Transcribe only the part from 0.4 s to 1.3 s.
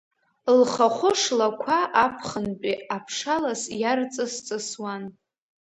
Лхахәы